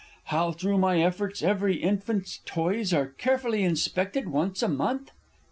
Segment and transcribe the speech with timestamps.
[0.23, 5.11] How through my efforts every infant's toys Are carefully inspected once a month